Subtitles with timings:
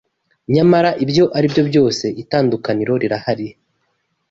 [0.53, 3.47] nyamara ibyo aribyo byose, itandukaniro rirahari